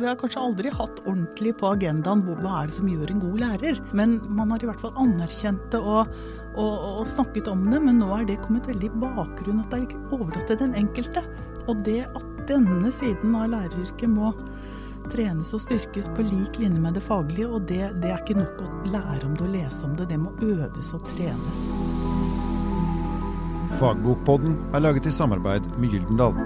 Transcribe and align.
vi 0.00 0.08
har 0.08 0.18
kanskje 0.20 0.42
aldri 0.42 0.72
hatt 0.72 1.02
ordentlig 1.04 1.54
på 1.60 1.70
agendaen 1.74 2.22
hva 2.26 2.62
er 2.62 2.70
det 2.70 2.76
som 2.78 2.88
gjør 2.88 3.12
en 3.12 3.22
god 3.22 3.40
lærer. 3.44 3.80
Men 3.96 4.18
man 4.28 4.52
har 4.54 4.62
i 4.62 4.70
hvert 4.70 4.82
fall 4.82 4.96
anerkjent 5.00 5.66
det 5.72 5.80
og, 5.80 6.10
og, 6.54 6.74
og 7.00 7.06
snakket 7.08 7.50
om 7.52 7.66
det. 7.70 7.82
Men 7.84 8.00
nå 8.02 8.10
er 8.16 8.26
det 8.28 8.40
kommet 8.44 8.68
veldig 8.70 8.90
i 8.90 9.02
bakgrunnen, 9.02 9.64
at 9.64 9.74
det 9.74 9.82
er 9.84 10.16
overlatt 10.16 10.48
til 10.50 10.60
den 10.62 10.76
enkelte. 10.78 11.24
Og 11.68 11.84
det 11.86 12.02
at 12.08 12.28
denne 12.48 12.92
siden 12.94 13.36
av 13.38 13.50
læreryrket 13.52 14.10
må 14.10 14.32
trenes 15.10 15.52
og 15.56 15.62
styrkes 15.64 16.10
på 16.14 16.24
lik 16.26 16.58
linje 16.60 16.80
med 16.80 16.96
det 16.98 17.04
faglige, 17.04 17.48
og 17.48 17.66
det, 17.70 17.82
det 18.02 18.12
er 18.12 18.20
ikke 18.20 18.38
nok 18.40 18.62
å 18.64 18.70
lære 18.92 19.24
om 19.26 19.36
det 19.36 19.46
og 19.46 19.54
lese 19.54 19.84
om 19.88 19.96
det, 19.98 20.10
det 20.12 20.20
må 20.20 20.32
øves 20.44 20.94
og 20.96 21.04
trenes. 21.14 21.64
Fagbokpodden 23.80 24.58
er 24.76 24.84
laget 24.84 25.08
i 25.08 25.14
samarbeid 25.14 25.66
med 25.80 25.94
Gyldendal. 25.94 26.36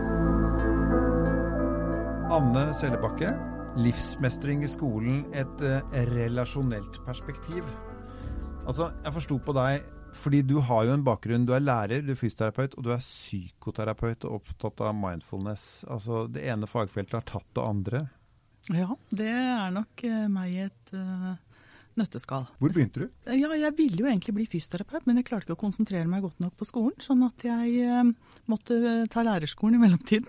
Anne 2.35 2.73
Sellebakke, 2.75 3.29
livsmestring 3.79 4.65
i 4.67 4.69
skolen, 4.71 5.21
et 5.39 5.61
uh, 5.63 5.93
relasjonelt 6.11 6.97
perspektiv. 7.07 7.69
Altså, 8.67 8.89
jeg 9.05 9.15
forsto 9.15 9.37
på 9.39 9.55
deg 9.55 9.85
fordi 10.19 10.41
du 10.47 10.57
har 10.63 10.89
jo 10.89 10.97
en 10.97 11.05
bakgrunn. 11.07 11.45
Du 11.47 11.53
er 11.55 11.63
lærer, 11.63 12.03
du 12.03 12.11
er 12.11 12.19
fysioterapeut, 12.19 12.75
og 12.75 12.87
du 12.87 12.91
er 12.95 13.05
psykoterapeut 13.05 14.27
og 14.27 14.41
opptatt 14.41 14.83
av 14.83 14.97
mindfulness. 14.99 15.85
Altså, 15.87 16.25
det 16.31 16.43
ene 16.51 16.67
fagfeltet 16.71 17.21
har 17.21 17.27
tatt 17.29 17.47
det 17.55 17.69
andre. 17.69 18.03
Ja, 18.75 18.89
det 19.15 19.31
er 19.31 19.79
nok 19.79 20.03
uh, 20.03 20.27
meg 20.35 20.57
i 20.57 20.61
et 20.67 20.95
uh, 20.99 21.35
nøtteskall. 22.01 22.47
Hvor 22.59 22.73
begynte 22.75 23.05
du? 23.05 23.09
Ja, 23.29 23.53
Jeg 23.55 23.73
ville 23.79 24.03
jo 24.03 24.09
egentlig 24.09 24.35
bli 24.37 24.47
fysioterapeut, 24.51 25.07
men 25.07 25.19
jeg 25.21 25.29
klarte 25.29 25.49
ikke 25.49 25.59
å 25.59 25.63
konsentrere 25.65 26.09
meg 26.11 26.25
godt 26.25 26.41
nok 26.43 26.57
på 26.59 26.69
skolen, 26.69 26.97
sånn 27.03 27.23
at 27.27 27.45
jeg 27.47 27.85
eh, 27.85 28.11
måtte 28.51 28.79
ta 29.13 29.25
lærerskolen 29.27 29.79
i 29.79 29.83
mellomtiden. 29.83 30.27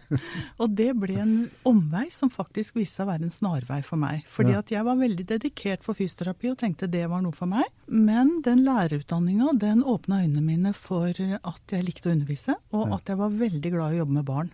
og 0.62 0.74
det 0.78 0.90
ble 0.98 1.18
en 1.22 1.36
omvei 1.68 2.06
som 2.14 2.32
faktisk 2.32 2.78
viste 2.80 3.00
seg 3.00 3.06
å 3.06 3.12
være 3.12 3.28
en 3.28 3.34
snarvei 3.34 3.80
for 3.86 4.00
meg. 4.00 4.26
Fordi 4.32 4.56
ja. 4.56 4.64
at 4.64 4.72
jeg 4.74 4.86
var 4.86 5.00
veldig 5.00 5.28
dedikert 5.36 5.86
for 5.86 5.98
fysioterapi 5.98 6.52
og 6.52 6.60
tenkte 6.62 6.90
det 6.90 7.06
var 7.12 7.24
noe 7.24 7.36
for 7.36 7.50
meg. 7.50 7.70
Men 7.86 8.38
den 8.46 8.64
lærerutdanninga 8.66 9.56
den 9.62 9.84
åpna 9.86 10.22
øynene 10.24 10.44
mine 10.44 10.74
for 10.76 11.10
at 11.12 11.72
jeg 11.72 11.86
likte 11.86 12.10
å 12.10 12.16
undervise, 12.16 12.58
og 12.74 12.94
at 12.98 13.10
jeg 13.10 13.20
var 13.20 13.40
veldig 13.46 13.74
glad 13.74 13.94
i 13.94 13.98
å 13.98 14.04
jobbe 14.04 14.18
med 14.18 14.28
barn. 14.28 14.52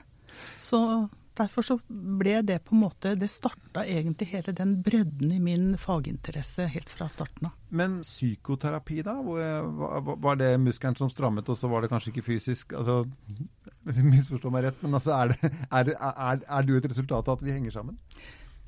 Så 0.61 0.78
Derfor 1.38 1.64
så 1.64 1.78
ble 1.88 2.42
det 2.44 2.58
på 2.66 2.75
en 2.77 2.83
måte 2.83 3.14
Det 3.16 3.28
starta 3.33 3.86
egentlig 3.88 4.28
hele 4.34 4.52
den 4.56 4.75
bredden 4.84 5.30
i 5.33 5.38
min 5.41 5.78
faginteresse 5.80 6.66
helt 6.75 6.92
fra 6.92 7.08
starten 7.12 7.48
av. 7.48 7.55
Men 7.72 8.00
psykoterapi, 8.05 9.00
da? 9.06 9.14
Var 9.22 10.36
det 10.41 10.50
muskelen 10.60 10.98
som 10.98 11.08
strammet, 11.12 11.48
og 11.48 11.56
så 11.56 11.70
var 11.72 11.83
det 11.83 11.92
kanskje 11.92 12.12
ikke 12.12 12.27
fysisk? 12.27 12.77
Altså, 12.77 13.06
Misforstå 14.12 14.53
meg 14.53 14.69
rett, 14.69 14.84
men 14.84 14.98
altså, 14.98 15.16
er, 15.16 15.33
det, 15.33 15.53
er, 15.70 15.94
er, 15.97 16.44
er, 16.44 16.69
du 16.69 16.77
et 16.77 16.86
resultat 16.91 17.28
av 17.28 17.41
at 17.41 17.47
vi 17.47 17.55
henger 17.55 17.75
sammen? 17.75 17.97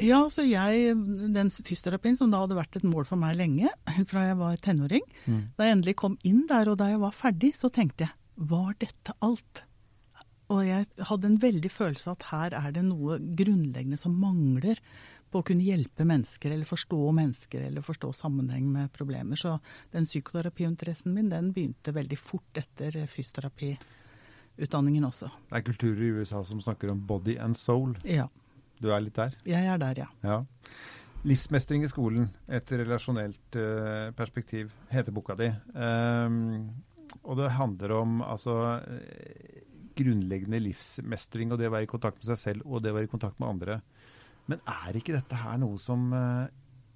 Ja, 0.03 0.25
så 0.33 0.43
jeg, 0.43 0.97
den 1.37 1.53
fysioterapien 1.55 2.17
som 2.19 2.33
da 2.33 2.41
hadde 2.43 2.57
vært 2.59 2.81
et 2.81 2.89
mål 2.89 3.05
for 3.07 3.21
meg 3.21 3.37
lenge, 3.39 3.71
fra 4.11 4.25
jeg 4.31 4.41
var 4.41 4.59
tenåring, 4.65 5.05
mm. 5.29 5.45
da 5.59 5.69
jeg 5.69 5.79
endelig 5.79 5.99
kom 6.01 6.17
inn 6.27 6.47
der, 6.51 6.73
og 6.73 6.81
da 6.81 6.91
jeg 6.91 7.05
var 7.05 7.15
ferdig, 7.15 7.53
så 7.61 7.71
tenkte 7.71 8.09
jeg 8.09 8.17
var 8.35 8.75
dette 8.81 9.15
alt? 9.23 9.63
Og 10.53 10.61
jeg 10.67 10.87
hadde 11.09 11.31
en 11.31 11.41
veldig 11.41 11.71
følelse 11.73 12.13
at 12.13 12.29
her 12.31 12.57
er 12.59 12.73
det 12.77 12.85
noe 12.85 13.17
grunnleggende 13.39 13.97
som 14.01 14.17
mangler 14.21 14.81
på 15.35 15.41
å 15.41 15.47
kunne 15.47 15.67
hjelpe 15.67 16.05
mennesker, 16.07 16.53
eller 16.55 16.69
forstå 16.69 16.99
mennesker, 17.17 17.65
eller 17.67 17.83
forstå 17.83 18.13
sammenheng 18.15 18.69
med 18.71 18.93
problemer. 18.95 19.39
Så 19.41 19.57
den 19.95 20.07
psykoterapiinteressen 20.07 21.15
min 21.17 21.33
den 21.33 21.51
begynte 21.57 21.95
veldig 21.97 22.19
fort 22.21 22.61
etter 22.61 23.01
fysioterapiutdanningen 23.11 25.09
også. 25.09 25.33
Det 25.51 25.59
er 25.59 25.67
kulturer 25.67 26.05
i 26.07 26.13
USA 26.21 26.45
som 26.47 26.63
snakker 26.63 26.93
om 26.93 27.03
body 27.09 27.35
and 27.43 27.59
soul. 27.59 27.97
Ja. 28.07 28.29
Du 28.79 28.93
er 28.93 29.03
litt 29.03 29.19
der? 29.19 29.35
Jeg 29.49 29.67
er 29.71 29.81
der, 29.81 30.05
ja. 30.05 30.09
ja. 30.23 30.39
Livsmestring 31.25 31.83
i 31.87 31.89
skolen, 31.91 32.29
et 32.53 32.69
relasjonelt 32.71 33.57
uh, 33.57 34.13
perspektiv, 34.15 34.75
heter 34.93 35.15
boka 35.15 35.35
di. 35.41 35.49
Um, 35.73 36.69
og 37.25 37.39
det 37.41 37.55
handler 37.57 37.95
om 37.97 38.21
altså 38.23 38.59
grunnleggende 39.99 40.61
livsmestring 40.63 41.53
og 41.53 41.61
det 41.61 41.71
å 41.71 41.75
være 41.75 41.89
i 41.89 41.91
kontakt 41.91 42.21
med 42.21 42.31
seg 42.33 42.41
selv 42.41 42.67
og 42.69 42.83
det 42.85 42.93
å 42.93 42.99
være 42.99 43.09
i 43.09 43.15
kontakt 43.15 43.41
med 43.43 43.51
andre. 43.51 43.79
Men 44.51 44.61
er 44.69 44.99
ikke 44.99 45.17
dette 45.17 45.41
her 45.41 45.57
noe 45.63 45.81
som 45.81 46.11
uh, 46.13 46.45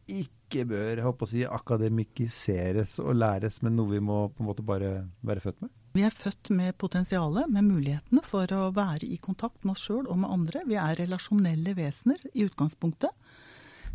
ikke 0.08 0.64
bør 0.68 0.94
jeg 0.96 1.04
håper 1.04 1.26
å 1.26 1.30
si, 1.30 1.42
akademikiseres 1.44 2.96
og 3.04 3.16
læres, 3.16 3.60
men 3.64 3.76
noe 3.76 3.92
vi 3.94 4.00
må 4.04 4.22
på 4.32 4.44
en 4.44 4.48
måte 4.48 4.64
bare 4.66 4.92
være 5.26 5.44
født 5.44 5.64
med? 5.64 5.72
Vi 5.96 6.04
er 6.04 6.14
født 6.14 6.50
med 6.54 6.76
potensialet, 6.80 7.48
med 7.50 7.66
mulighetene 7.66 8.22
for 8.24 8.50
å 8.54 8.68
være 8.76 9.08
i 9.08 9.18
kontakt 9.20 9.64
med 9.64 9.74
oss 9.74 9.86
sjøl 9.88 10.06
og 10.06 10.20
med 10.20 10.32
andre. 10.32 10.62
Vi 10.68 10.76
er 10.78 10.98
relasjonelle 11.00 11.74
vesener 11.76 12.20
i 12.34 12.44
utgangspunktet. 12.46 13.14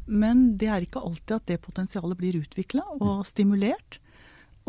Men 0.06 0.50
det 0.59 0.68
er 0.68 0.84
ikke 0.84 1.03
alltid 1.06 1.35
at 1.38 1.46
det 1.47 1.62
potensialet 1.64 2.20
blir 2.20 2.41
utvikla 2.41 2.84
og 2.97 3.24
stimulert. 3.30 4.02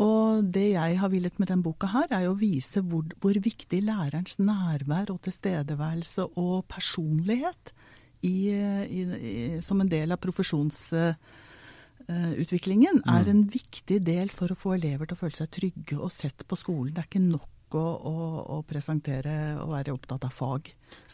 Og 0.03 0.43
det 0.51 0.73
jeg 0.73 0.97
har 0.99 1.07
villet 1.11 1.37
med 1.39 1.47
denne 1.47 1.63
boka 1.63 1.87
her, 1.93 2.07
er 2.11 2.27
å 2.27 2.35
vise 2.39 2.81
hvor, 2.83 3.03
hvor 3.23 3.33
viktig 3.39 3.81
lærerens 3.85 4.35
nærvær 4.41 5.11
og 5.13 5.21
tilstedeværelse 5.23 6.23
og 6.35 6.65
personlighet 6.71 7.71
i, 8.25 8.49
i, 8.51 9.01
i, 9.15 9.61
som 9.63 9.81
en 9.81 9.89
del 9.91 10.11
av 10.11 10.17
profesjonsutviklingen 10.23 13.01
uh, 13.05 13.15
er 13.15 13.29
en 13.31 13.43
viktig 13.47 13.99
del 14.03 14.29
for 14.35 14.51
å 14.51 14.59
få 14.59 14.73
elever 14.75 15.05
til 15.07 15.15
å 15.15 15.21
føle 15.23 15.35
seg 15.39 15.49
trygge 15.53 15.97
og 15.99 16.11
sett 16.11 16.47
på 16.47 16.55
skolen. 16.59 16.93
Det 16.95 17.01
er 17.05 17.11
ikke 17.11 17.29
nok 17.29 17.75
å, 17.75 17.79
å, 17.79 18.15
å 18.57 18.63
presentere 18.67 19.55
og 19.61 19.71
være 19.73 19.93
opptatt 19.95 20.23
av 20.27 20.33
fag. 20.35 20.61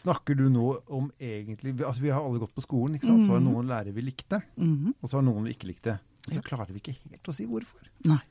Snakker 0.02 0.34
du 0.38 0.46
nå 0.52 0.66
om 0.94 1.06
egentlig 1.18 1.70
altså 1.80 2.02
Vi 2.02 2.10
har 2.12 2.22
alle 2.22 2.42
gått 2.42 2.58
på 2.58 2.66
skolen, 2.66 2.94
ikke 2.98 3.10
sant? 3.10 3.20
Mm. 3.22 3.26
så 3.26 3.30
var 3.32 3.38
det 3.38 3.46
mhm. 3.46 3.54
noen 3.54 3.68
lærere 3.70 3.94
vi 3.94 4.02
likte, 4.10 4.38
mm. 4.56 4.88
og 4.98 5.04
så 5.06 5.12
var 5.16 5.22
det 5.22 5.30
noen 5.30 5.44
vi 5.46 5.52
ikke 5.56 5.70
likte. 5.70 5.92
Og 6.22 6.30
så 6.30 6.38
ja. 6.38 6.44
klarer 6.46 6.72
vi 6.74 6.78
ikke 6.82 7.00
helt 7.00 7.28
å 7.28 7.32
si 7.34 7.44
hvorfor. 7.50 7.84
Nei. 8.10 8.22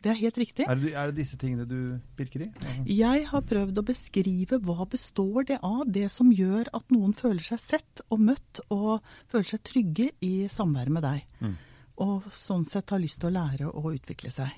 Det 0.00 0.12
er 0.12 0.16
helt 0.16 0.38
riktig. 0.40 0.64
Er 0.64 0.78
det, 0.80 0.92
er 0.96 1.10
det, 1.10 1.16
disse 1.18 1.36
tingene 1.40 1.66
du 1.68 1.98
pirker 2.16 2.46
i? 2.46 2.48
Jeg 2.88 3.26
har 3.28 3.44
prøvd 3.44 3.82
å 3.82 3.84
beskrive 3.84 4.60
hva 4.64 4.86
består 4.88 5.44
det 5.50 5.58
av, 5.66 5.82
det 5.84 6.06
som 6.12 6.30
gjør 6.32 6.70
at 6.76 6.94
noen 6.94 7.12
føler 7.16 7.44
seg 7.44 7.60
sett 7.60 8.02
og 8.08 8.22
møtt 8.30 8.62
og 8.72 9.04
føler 9.32 9.50
seg 9.52 9.64
trygge 9.68 10.08
i 10.24 10.34
samværet 10.48 10.96
med 10.96 11.04
deg. 11.04 11.28
Mm. 11.44 11.54
Og 12.00 12.30
sånn 12.32 12.64
sett 12.68 12.94
har 12.94 13.02
lyst 13.02 13.20
til 13.20 13.28
å 13.28 13.36
lære 13.36 13.68
å 13.68 13.92
utvikle 13.92 14.32
seg. 14.32 14.56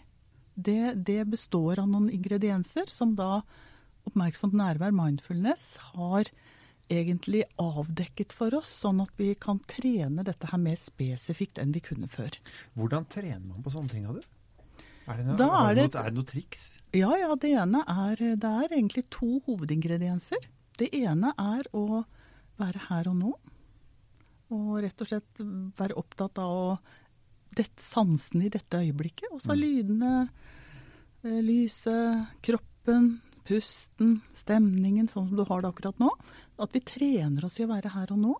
Det, 0.55 0.95
det 0.95 1.25
består 1.33 1.81
av 1.83 1.91
noen 1.91 2.11
ingredienser 2.13 2.91
som 2.93 3.17
da 3.19 3.41
oppmerksomt 4.07 4.55
nærvær, 4.59 4.95
mindfulness, 4.95 5.77
har 5.95 6.31
egentlig 6.93 7.43
avdekket 7.63 8.35
for 8.37 8.55
oss, 8.59 8.71
sånn 8.83 9.01
at 9.03 9.13
vi 9.17 9.33
kan 9.41 9.61
trene 9.71 10.25
dette 10.27 10.51
her 10.51 10.61
mer 10.61 10.79
spesifikt 10.81 11.61
enn 11.63 11.73
vi 11.75 11.83
kunne 11.85 12.11
før. 12.11 12.37
Hvordan 12.79 13.09
trener 13.11 13.45
man 13.47 13.63
på 13.65 13.73
sånne 13.73 13.95
ting? 13.95 14.07
Hadde? 14.11 14.25
Er 15.11 15.19
det, 15.19 15.27
noe, 15.27 15.47
er, 15.67 15.75
det, 15.77 15.87
er 15.99 16.11
det 16.11 16.17
noe 16.17 16.29
triks? 16.29 16.67
Ja, 16.95 17.11
ja. 17.19 17.35
Det 17.35 17.51
ene 17.59 17.83
er 17.91 18.21
Det 18.39 18.51
er 18.51 18.75
egentlig 18.77 19.07
to 19.11 19.41
hovedingredienser. 19.49 20.45
Det 20.79 20.89
ene 20.95 21.33
er 21.39 21.67
å 21.75 22.05
være 22.61 22.87
her 22.89 23.11
og 23.11 23.17
nå. 23.19 23.33
Og 24.53 24.73
rett 24.85 25.03
og 25.03 25.09
slett 25.09 25.43
være 25.79 25.97
opptatt 25.99 26.39
av 26.43 26.53
å 26.53 26.67
dette, 27.57 27.83
sansene 27.83 28.47
i 28.47 28.53
dette 28.53 28.81
øyeblikket. 28.81 29.33
Og 29.33 29.43
så 29.43 29.57
mm. 29.57 29.59
lydene, 29.59 30.13
eh, 31.25 31.41
lyset, 31.45 32.39
kroppen, 32.45 33.15
pusten, 33.49 34.21
stemningen, 34.37 35.09
sånn 35.11 35.29
som 35.31 35.41
du 35.41 35.45
har 35.49 35.65
det 35.65 35.73
akkurat 35.73 35.99
nå. 36.03 36.13
At 36.63 36.75
vi 36.77 36.85
trener 36.87 37.49
oss 37.49 37.59
i 37.61 37.67
å 37.67 37.73
være 37.73 37.93
her 37.97 38.15
og 38.15 38.23
nå. 38.23 38.37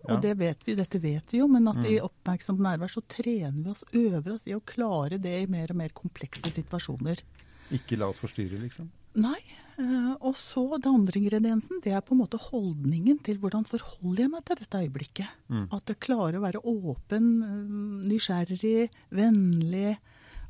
Ja. 0.00 0.14
Og 0.14 0.22
det 0.24 0.36
vet 0.40 0.62
vi, 0.64 0.76
dette 0.78 1.00
vet 1.02 1.32
vi 1.34 1.42
jo, 1.42 1.48
men 1.50 1.68
at 1.68 1.80
mm. 1.80 1.88
i 1.90 1.98
oppmerksomt 2.00 2.62
nærvær 2.64 2.92
så 2.92 3.02
trener 3.04 3.58
vi 3.60 3.72
oss, 3.72 3.84
øver 3.92 4.36
oss 4.36 4.46
i 4.48 4.56
å 4.56 4.62
klare 4.64 5.20
det 5.20 5.34
i 5.42 5.50
mer 5.50 5.74
og 5.74 5.80
mer 5.82 5.92
komplekse 5.96 6.52
situasjoner. 6.54 7.20
Ikke 7.76 7.98
la 8.00 8.08
oss 8.10 8.22
forstyrre, 8.22 8.58
liksom? 8.62 8.88
Nei. 9.20 9.38
Eh, 9.80 10.12
og 10.26 10.34
så 10.38 10.64
det 10.76 10.90
andre 10.90 11.20
ingrediensen, 11.20 11.80
det 11.84 11.92
er 11.94 12.04
på 12.04 12.14
en 12.14 12.22
måte 12.22 12.40
holdningen 12.40 13.20
til 13.26 13.40
hvordan 13.42 13.66
forholder 13.68 14.24
jeg 14.24 14.32
meg 14.32 14.46
til 14.46 14.60
dette 14.60 14.80
øyeblikket. 14.84 15.36
Mm. 15.50 15.66
At 15.76 15.90
jeg 15.90 16.02
klarer 16.06 16.38
å 16.38 16.44
være 16.44 16.62
åpen, 16.72 17.28
eh, 17.46 18.08
nysgjerrig, 18.10 18.90
vennlig, 19.14 19.98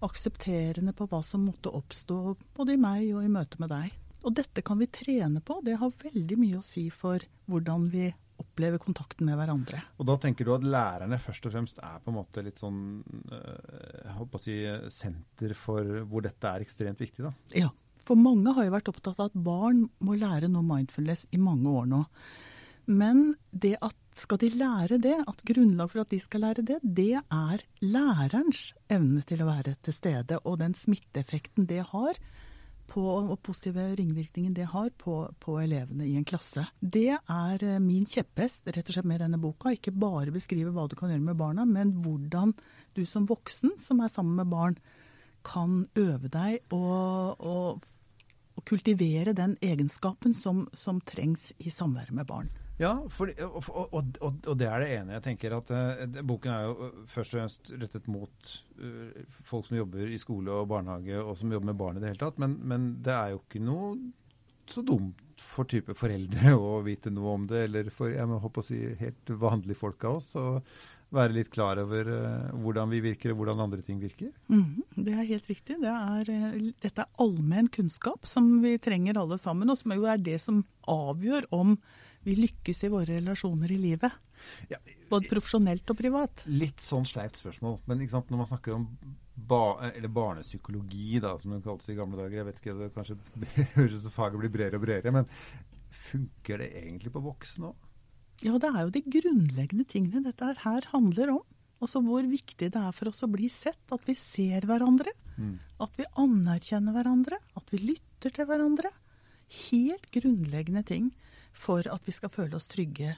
aksepterende 0.00 0.94
på 0.96 1.06
hva 1.10 1.20
som 1.24 1.44
måtte 1.44 1.72
oppstå 1.76 2.36
både 2.56 2.76
i 2.76 2.80
meg 2.80 3.10
og 3.12 3.24
i 3.26 3.32
møte 3.32 3.60
med 3.60 3.72
deg. 3.72 3.96
Og 4.24 4.34
dette 4.36 4.64
kan 4.64 4.80
vi 4.80 4.88
trene 4.92 5.40
på. 5.44 5.60
Det 5.64 5.78
har 5.80 5.92
veldig 6.04 6.38
mye 6.40 6.60
å 6.60 6.64
si 6.64 6.88
for 6.92 7.20
hvordan 7.48 7.88
vi 7.92 8.10
opplever 8.60 8.78
kontakten 8.82 9.28
med 9.28 9.38
hverandre. 9.40 9.80
Og 9.98 10.08
da 10.08 10.16
tenker 10.20 10.44
du 10.44 10.52
at 10.54 10.64
lærerne 10.64 11.18
først 11.20 11.46
og 11.48 11.54
fremst 11.54 11.78
er 11.80 12.00
på 12.04 12.12
en 12.12 12.18
måte 12.18 12.44
litt 12.44 12.60
sånn 12.60 13.00
eh, 13.32 14.02
jeg 14.04 14.16
håper 14.18 14.40
å 14.40 14.42
si, 14.42 14.56
senter 14.92 15.54
for 15.56 16.04
hvor 16.10 16.24
dette 16.24 16.50
er 16.50 16.66
ekstremt 16.66 17.00
viktig, 17.00 17.24
da? 17.24 17.32
Ja. 17.56 17.70
For 18.04 18.18
mange 18.18 18.52
har 18.56 18.66
jo 18.66 18.74
vært 18.74 18.88
opptatt 18.90 19.20
av 19.20 19.30
at 19.30 19.40
barn 19.44 19.84
må 20.02 20.16
lære 20.18 20.48
noe 20.50 20.66
mindfulness 20.66 21.26
i 21.32 21.40
mange 21.40 21.70
år 21.70 21.88
nå. 21.88 22.04
Men 22.90 23.30
det 23.52 23.76
at 23.84 23.96
skal 24.18 24.40
de 24.42 24.50
lære 24.58 24.98
det, 24.98 25.14
at 25.30 25.44
grunnlag 25.46 25.92
for 25.92 26.02
at 26.02 26.10
de 26.10 26.18
skal 26.20 26.42
lære 26.42 26.64
det, 26.66 26.80
det 26.82 27.20
er 27.22 27.64
lærerens 27.84 28.72
evne 28.90 29.22
til 29.28 29.44
å 29.44 29.48
være 29.48 29.76
til 29.86 29.94
stede, 29.94 30.40
og 30.42 30.58
den 30.60 30.74
smitteeffekten 30.76 31.68
det 31.70 31.84
har 31.92 32.18
på, 32.90 33.02
og 33.02 33.38
positive 33.46 33.86
ringvirkningen 33.98 34.54
det 34.56 34.68
har 34.72 34.90
på, 35.00 35.22
på, 35.42 35.56
elevene 35.62 36.08
i 36.08 36.16
en 36.18 36.26
klasse. 36.26 36.66
Det 36.80 37.14
er 37.16 37.64
eh, 37.66 37.78
min 37.82 38.06
kjepphest 38.08 38.68
rett 38.70 38.90
og 38.90 38.96
slett 38.96 39.08
med 39.08 39.22
denne 39.22 39.40
boka. 39.40 39.74
Ikke 39.74 39.94
bare 39.94 40.34
beskrive 40.34 40.72
hva 40.74 40.88
du 40.90 40.96
kan 40.98 41.12
gjøre 41.12 41.28
med 41.28 41.38
barna, 41.40 41.66
men 41.68 41.94
hvordan 42.04 42.54
du 42.98 43.04
som 43.06 43.28
voksen 43.30 43.76
som 43.80 44.02
er 44.02 44.12
sammen 44.12 44.40
med 44.40 44.50
barn, 44.50 44.80
kan 45.46 45.86
øve 45.96 46.28
deg 46.28 46.74
og, 46.76 47.40
og, 47.40 47.86
og 48.58 48.64
kultivere 48.68 49.32
den 49.32 49.54
egenskapen 49.64 50.34
som, 50.36 50.66
som 50.76 51.00
trengs 51.00 51.54
i 51.64 51.72
samværet 51.72 52.12
med 52.12 52.28
barn. 52.28 52.50
Ja, 52.80 52.94
for, 53.12 53.28
og, 53.44 53.66
og, 53.92 54.20
og, 54.24 54.54
det 54.56 54.68
er 54.68 54.80
det 54.80 54.92
ene. 54.94 55.16
Jeg 55.18 55.24
tenker 55.26 55.56
at 55.58 55.72
uh, 55.74 56.20
Boken 56.24 56.52
er 56.54 56.62
jo 56.64 56.86
eh, 56.86 57.00
først 57.12 57.34
og 57.34 57.36
fremst 57.36 57.72
rettet 57.76 58.06
mot 58.08 58.54
uh, 58.80 59.18
folk 59.44 59.68
som 59.68 59.76
jobber 59.76 60.08
i 60.08 60.20
skole 60.20 60.54
og 60.62 60.70
barnehage, 60.70 61.18
og 61.20 61.36
som 61.36 61.52
jobber 61.52 61.72
med 61.72 61.80
barn 61.80 61.98
i 61.98 62.02
det 62.02 62.14
hele 62.14 62.22
tatt. 62.22 62.40
Men, 62.40 62.56
men, 62.64 62.94
det 63.04 63.12
er 63.12 63.34
jo 63.34 63.42
ikke 63.42 63.62
noe 63.66 63.92
så 64.70 64.84
dumt 64.86 65.44
for 65.44 65.68
type 65.68 65.92
foreldre 65.98 66.54
å 66.70 66.78
vite 66.86 67.12
noe 67.12 67.36
om 67.36 67.46
det, 67.50 67.66
eller 67.68 67.92
for 67.92 68.14
jeg 68.14 68.30
må 68.30 68.40
håpe 68.40 68.64
å 68.64 68.70
si 68.70 68.80
helt 69.02 69.36
vanlige 69.44 69.82
folk 69.82 70.08
av 70.08 70.22
oss. 70.22 70.32
å 70.40 70.62
være 71.10 71.34
litt 71.34 71.48
klar 71.50 71.76
over 71.82 72.06
uh, 72.06 72.50
hvordan 72.64 72.92
vi 72.94 73.04
virker 73.10 73.34
og 73.34 73.42
hvordan 73.42 73.64
andre 73.66 73.84
ting 73.84 74.00
virker. 74.00 74.30
Mm, 74.48 74.80
det 75.04 75.16
er 75.18 75.32
helt 75.34 75.48
riktig. 75.52 75.82
Det 75.82 75.90
er, 75.90 76.60
dette 76.80 77.02
er 77.04 77.16
allmenn 77.20 77.68
kunnskap 77.68 78.24
som 78.30 78.60
vi 78.64 78.78
trenger 78.80 79.20
alle 79.20 79.36
sammen, 79.42 79.68
og 79.68 79.76
som 79.76 79.92
jo 79.92 80.06
er 80.08 80.22
det 80.22 80.38
som 80.40 80.62
avgjør 80.88 81.50
om 81.52 81.74
vi 82.26 82.36
lykkes 82.36 82.84
i 82.84 82.90
våre 82.92 83.16
relasjoner 83.16 83.72
i 83.72 83.78
livet. 83.80 84.12
Ja, 84.72 84.78
Både 85.10 85.28
profesjonelt 85.28 85.88
og 85.92 85.98
privat. 85.98 86.44
Litt 86.48 86.80
sånn 86.84 87.06
sleipt 87.08 87.40
spørsmål. 87.40 87.80
Men 87.90 88.04
når 88.04 88.38
man 88.38 88.48
snakker 88.48 88.76
om 88.76 88.86
ba, 89.34 89.90
barnepsykologi, 90.04 91.20
da, 91.22 91.34
som 91.40 91.54
det 91.54 91.62
kaltes 91.64 91.90
i 91.92 91.96
gamle 91.98 92.20
dager 92.20 92.40
Jeg 92.40 92.48
vet 92.48 92.60
ikke, 92.60 92.76
det 92.78 92.90
kanskje 92.96 93.18
høres 93.76 93.96
ut 93.96 94.04
som 94.06 94.14
faget 94.14 94.40
blir 94.42 94.52
bredere 94.54 94.80
og 94.80 94.84
bredere. 94.84 95.14
Men 95.16 95.30
funker 96.10 96.62
det 96.62 96.70
egentlig 96.82 97.12
på 97.14 97.24
voksne 97.24 97.72
òg? 97.72 97.88
Ja, 98.40 98.56
det 98.56 98.70
er 98.70 98.84
jo 98.86 98.92
de 98.94 99.02
grunnleggende 99.04 99.84
tingene 99.84 100.22
dette 100.24 100.54
her 100.62 100.86
handler 100.94 101.34
om. 101.34 101.42
Også 101.80 102.00
hvor 102.04 102.24
viktig 102.28 102.70
det 102.72 102.80
er 102.80 102.92
for 102.96 103.10
oss 103.10 103.24
å 103.24 103.28
bli 103.32 103.48
sett. 103.52 103.82
At 103.92 104.04
vi 104.08 104.16
ser 104.16 104.64
hverandre. 104.68 105.12
Mm. 105.36 105.58
At 105.80 105.96
vi 105.96 106.08
anerkjenner 106.20 106.96
hverandre. 106.96 107.40
At 107.56 107.72
vi 107.72 107.82
lytter 107.82 108.32
til 108.32 108.48
hverandre. 108.48 108.92
Helt 109.50 110.08
grunnleggende 110.14 110.84
ting 110.86 111.10
for 111.52 111.86
at 111.90 112.06
vi 112.06 112.14
skal 112.14 112.32
føle 112.32 112.56
oss 112.56 112.68
trygge 112.70 113.14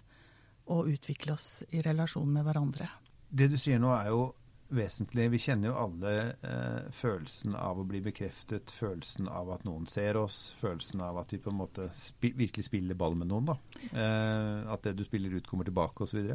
og 0.73 0.93
utvikle 0.93 1.35
oss 1.35 1.63
i 1.71 1.83
relasjon 1.85 2.31
med 2.33 2.47
hverandre. 2.47 2.89
Det 3.33 3.49
du 3.51 3.59
sier 3.61 3.81
nå 3.83 3.91
er 3.97 4.13
jo 4.13 4.31
vesentlig. 4.73 5.29
Vi 5.33 5.41
kjenner 5.43 5.71
jo 5.71 5.79
alle 5.81 6.13
eh, 6.45 6.91
følelsen 6.95 7.57
av 7.59 7.81
å 7.81 7.87
bli 7.89 8.01
bekreftet, 8.05 8.73
følelsen 8.73 9.29
av 9.29 9.53
at 9.55 9.67
noen 9.69 9.87
ser 9.91 10.19
oss, 10.21 10.53
følelsen 10.61 11.03
av 11.05 11.21
at 11.23 11.35
vi 11.35 11.41
på 11.43 11.53
en 11.53 11.61
måte 11.61 11.89
spi 11.97 12.33
virkelig 12.39 12.67
spiller 12.69 12.99
ball 12.99 13.17
med 13.19 13.31
noen. 13.33 13.53
da. 13.53 13.59
Eh, 13.91 14.73
at 14.73 14.87
det 14.87 14.97
du 14.99 15.05
spiller 15.07 15.35
ut, 15.37 15.49
kommer 15.49 15.69
tilbake 15.69 16.07
osv. 16.07 16.35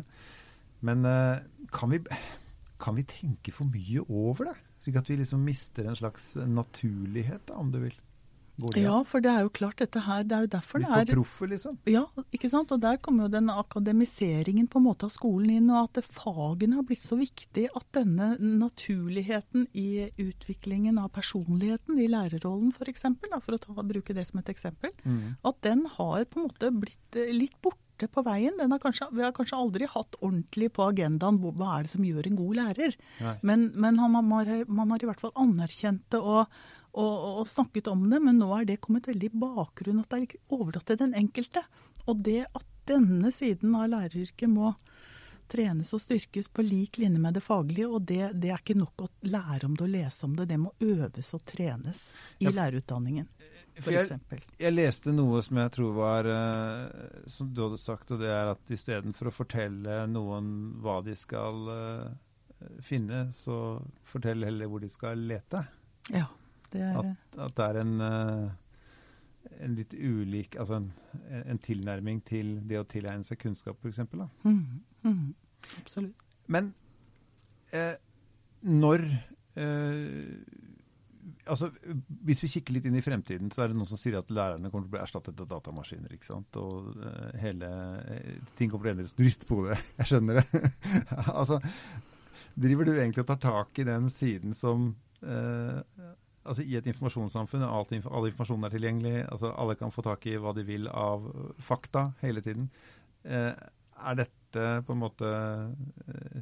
Men 0.86 1.06
eh, 1.10 1.46
kan, 1.74 1.94
vi, 1.94 2.02
kan, 2.82 2.98
vi, 2.98 3.08
tenke 3.10 3.54
for 3.56 3.70
mye 3.70 4.06
over 4.08 4.52
det? 4.52 4.58
Slik 4.86 5.00
at 5.02 5.10
vi 5.10 5.20
liksom 5.22 5.46
mister 5.46 5.88
en 5.88 5.98
slags 6.00 6.36
naturlighet, 6.46 7.48
da, 7.50 7.58
om 7.58 7.74
du 7.74 7.82
vil? 7.88 7.98
Ja, 8.78 8.96
for 9.06 9.22
det 9.22 9.30
er 9.30 9.44
jo 9.46 9.52
klart 9.54 9.78
dette 9.78 10.02
her 10.02 10.24
Det 10.26 10.34
er 10.34 10.46
jo 10.48 10.50
derfor 10.56 10.82
det 10.82 10.88
er 10.88 11.04
Vi 11.06 11.12
får 11.12 11.20
proffe, 11.20 11.50
liksom. 11.52 11.78
Ja, 11.90 12.04
ikke 12.34 12.50
sant. 12.50 12.72
Og 12.74 12.82
der 12.82 12.98
kommer 13.02 13.28
jo 13.28 13.34
den 13.36 13.52
akademiseringen 13.54 14.70
på 14.72 14.82
en 14.82 14.88
måte 14.88 15.08
av 15.08 15.14
skolen 15.14 15.52
inn, 15.60 15.70
og 15.70 15.92
at 15.92 16.08
fagene 16.10 16.80
har 16.80 16.88
blitt 16.88 17.06
så 17.06 17.20
viktig 17.20 17.68
at 17.70 17.88
denne 17.96 18.34
naturligheten 18.42 19.68
i 19.78 20.08
utviklingen 20.22 20.98
av 21.02 21.12
personligheten 21.16 22.00
i 22.02 22.10
lærerrollen 22.12 22.74
f.eks., 22.74 23.06
for, 23.22 23.42
for 23.46 23.58
å 23.58 23.62
ta, 23.62 23.86
bruke 23.88 24.16
det 24.18 24.26
som 24.30 24.42
et 24.42 24.50
eksempel, 24.54 24.94
mm. 25.04 25.38
at 25.48 25.60
den 25.66 25.86
har 25.98 26.26
på 26.26 26.40
en 26.40 26.48
måte 26.48 26.72
blitt 26.74 27.20
eh, 27.20 27.34
litt 27.36 27.56
borte 27.62 28.10
på 28.14 28.24
veien. 28.26 28.58
Har 28.62 28.82
kanskje, 28.82 29.10
vi 29.14 29.26
har 29.26 29.36
kanskje 29.38 29.58
aldri 29.58 29.90
hatt 29.90 30.18
ordentlig 30.22 30.72
på 30.74 30.86
agendaen 30.90 31.40
hva 31.42 31.78
er 31.78 31.86
det 31.86 31.94
som 31.94 32.06
gjør 32.06 32.30
en 32.30 32.42
god 32.42 32.60
lærer. 32.60 32.98
Men, 33.42 33.70
men 33.76 34.02
han, 34.02 34.18
man, 34.18 34.34
har, 34.38 34.66
man, 34.66 34.94
har, 34.94 35.02
i 35.02 35.10
hvert 35.10 35.24
fall 35.24 35.34
anerkjent 35.38 36.06
det 36.14 36.22
og, 36.22 36.58
og, 36.98 37.26
og, 37.42 37.48
snakket 37.48 37.88
om 37.92 38.08
det, 38.10 38.20
men 38.26 38.40
nå 38.42 38.50
er 38.58 38.66
det 38.66 38.80
kommet 38.82 39.08
veldig 39.10 39.30
i 39.30 39.40
bakgrunnen. 39.44 40.04
At 40.04 40.16
det 40.16 40.24
er 40.26 40.56
overlatt 40.58 40.88
til 40.90 41.00
den 41.04 41.14
enkelte. 41.18 41.64
Og 42.08 42.24
det 42.26 42.42
at 42.48 42.66
denne 42.88 43.32
siden 43.36 43.76
av 43.78 43.90
læreryrket 43.92 44.50
må 44.50 44.74
trenes 45.48 45.94
og 45.96 46.02
styrkes 46.04 46.50
på 46.52 46.64
lik 46.66 46.98
linje 47.00 47.22
med 47.24 47.38
det 47.38 47.44
faglige, 47.44 47.88
og 47.88 48.04
det, 48.08 48.34
det, 48.36 48.52
er 48.52 48.62
ikke 48.62 48.78
nok 48.78 49.06
å 49.06 49.10
lære 49.28 49.68
om 49.68 49.78
det 49.78 49.86
og 49.86 49.94
lese 49.94 50.26
om 50.28 50.36
det, 50.36 50.48
det 50.50 50.60
må 50.60 50.74
øves 50.84 51.34
og 51.38 51.44
trenes 51.48 52.10
i 52.40 52.50
ja, 52.50 52.54
lærerutdanningen. 52.56 53.30
For 53.78 53.94
jeg, 53.94 54.18
jeg, 54.58 54.74
leste 54.74 55.14
noe 55.14 55.40
som 55.46 55.60
jeg 55.62 55.72
tror 55.76 55.94
var 55.96 56.28
uh, 56.28 57.22
som 57.30 57.52
du 57.54 57.62
hadde 57.68 57.80
sagt, 57.80 58.12
og 58.12 58.24
det 58.24 58.32
er 58.34 58.52
at 58.56 58.74
istedenfor 58.74 59.30
å 59.30 59.36
fortelle 59.36 60.00
noen 60.10 60.50
hva 60.84 60.98
de 61.06 61.14
skal 61.18 61.70
uh, 61.70 62.08
finne, 62.84 63.28
så 63.38 63.78
fortell 64.08 64.48
heller 64.48 64.72
hvor 64.72 64.84
de 64.84 64.90
skal 64.92 65.22
lete. 65.30 65.62
Ja. 66.10 66.26
Det 66.74 66.82
er, 66.84 66.98
at, 67.00 67.38
at, 67.40 67.54
det 67.58 67.66
er 67.66 67.82
en, 67.82 67.94
uh, 68.02 69.54
en 69.64 69.76
litt 69.78 69.94
ulik 69.96 70.58
Altså 70.60 70.82
en, 70.82 70.90
en, 71.46 71.60
tilnærming 71.64 72.20
til 72.28 72.58
det 72.68 72.82
å 72.82 72.88
tilegne 72.90 73.24
seg 73.24 73.40
kunnskap, 73.40 73.80
f.eks. 73.80 74.04
Mm, 74.44 74.60
mm, 75.08 75.24
absolutt. 75.80 76.28
Men 76.52 76.72
eh, 77.76 77.96
når 78.68 79.04
eh, 79.60 80.38
altså, 81.48 81.70
Hvis 82.28 82.42
vi 82.44 82.52
kikker 82.56 82.78
litt 82.78 82.88
inn 82.90 82.98
i 83.00 83.04
fremtiden, 83.04 83.52
så 83.54 83.64
er 83.64 83.72
det 83.72 83.80
noen 83.80 83.90
som 83.90 84.00
sier 84.00 84.20
at 84.20 84.32
lærerne 84.34 84.72
kommer 84.72 84.88
til 84.88 84.94
å 84.94 84.96
bli 84.98 85.04
erstattet 85.04 85.44
av 85.44 85.50
datamaskiner. 85.52 86.14
ikke 86.14 86.30
sant? 86.30 86.60
Og 86.60 86.94
uh, 87.00 87.32
hele 87.42 87.72
uh, 88.04 88.52
ting 88.60 88.72
kommer 88.72 88.88
til 88.88 88.94
å 88.94 88.96
endres. 88.98 89.16
Du 89.18 89.26
rister 89.26 89.50
på 89.50 89.62
hodet, 89.62 89.80
jeg 90.02 90.12
skjønner 90.12 90.42
det. 90.42 90.72
altså, 91.40 91.60
driver 92.58 92.88
du 92.88 92.96
egentlig 92.96 93.26
og 93.26 93.32
tar 93.34 93.44
tak 93.44 93.84
i 93.84 93.88
den 93.88 94.10
siden 94.14 94.56
som 94.58 94.90
uh, 95.24 95.80
altså 96.48 96.64
I 96.64 96.78
et 96.80 96.88
informasjonssamfunn 96.90 97.66
all 97.68 97.88
informasjon 97.92 98.68
er 98.68 98.74
tilgjengelig. 98.74 99.16
altså 99.28 99.52
Alle 99.54 99.76
kan 99.80 99.94
få 99.94 100.04
tak 100.06 100.26
i 100.30 100.38
hva 100.42 100.54
de 100.56 100.66
vil 100.68 100.88
av 100.88 101.28
fakta 101.64 102.12
hele 102.24 102.44
tiden. 102.46 102.70
Eh, 103.28 103.52
er 103.98 104.20
dette 104.20 104.68
på 104.88 104.96
en 104.96 105.02
måte 105.02 105.30
eh, 105.30 106.42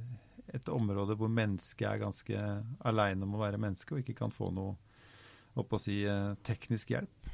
et 0.56 0.70
område 0.72 1.18
hvor 1.20 1.32
mennesket 1.32 1.88
er 1.90 2.04
ganske 2.04 2.44
aleine 2.88 3.26
om 3.26 3.36
å 3.36 3.42
være 3.42 3.62
menneske, 3.62 3.96
og 3.96 4.04
ikke 4.04 4.20
kan 4.22 4.34
få 4.34 4.52
noe 4.56 4.76
å 5.56 5.80
si, 5.82 6.04
eh, 6.04 6.36
teknisk 6.46 6.94
hjelp? 6.96 7.34